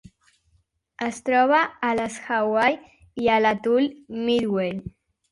[1.07, 2.77] Es troba a les Hawaii
[3.25, 3.85] i a l'atol
[4.23, 4.73] Midway.